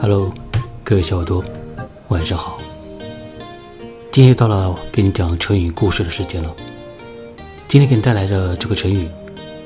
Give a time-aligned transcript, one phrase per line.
[0.00, 0.32] Hello，
[0.84, 1.42] 各位小耳朵，
[2.06, 2.56] 晚上好。
[4.12, 6.54] 今天又到了给你讲成语故事的时间了。
[7.66, 9.08] 今天给你带来的这个成语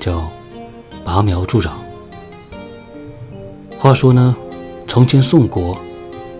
[0.01, 0.27] 叫
[1.05, 1.83] “拔苗助长”。
[3.79, 4.35] 话说呢，
[4.89, 5.77] 从前宋国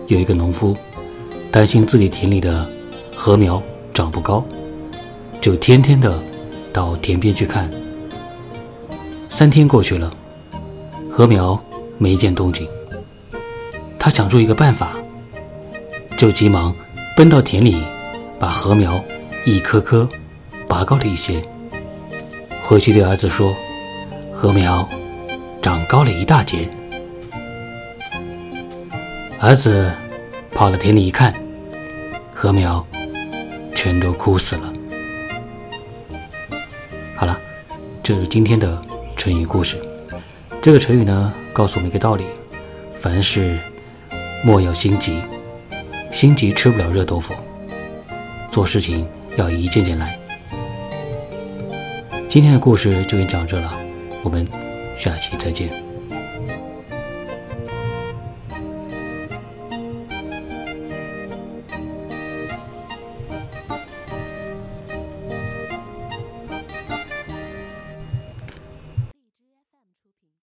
[0.07, 0.75] 有一个农夫，
[1.51, 2.67] 担心自己田里的
[3.15, 3.61] 禾苗
[3.93, 4.43] 长不高，
[5.39, 6.19] 就天天的
[6.73, 7.69] 到田边去看。
[9.29, 10.11] 三天过去了，
[11.11, 11.57] 禾苗
[11.99, 12.67] 没见动静。
[14.03, 14.97] 他想出一个办法，
[16.17, 16.75] 就急忙
[17.15, 17.81] 奔到田里，
[18.37, 19.01] 把禾苗
[19.45, 20.05] 一棵棵
[20.67, 21.41] 拔高了一些。
[22.61, 23.55] 回去对儿子说
[24.33, 24.85] ：“禾苗
[25.61, 26.69] 长高了一大截。”
[29.39, 29.89] 儿子
[30.53, 31.33] 跑到田里一看，
[32.35, 32.85] 禾苗
[33.73, 34.73] 全都枯死了。
[37.15, 37.39] 好了，
[38.03, 38.81] 这是今天的
[39.15, 39.77] 成语故事。
[40.61, 42.25] 这个成语呢，告诉我们一个道理：
[42.95, 43.57] 凡事。
[44.45, 45.21] 莫要心急，
[46.11, 47.33] 心急吃不了热豆腐。
[48.51, 50.19] 做事情要一件件来。
[52.27, 53.73] 今天的故事就给你讲这了，
[54.21, 54.45] 我们
[54.97, 55.82] 下期再见。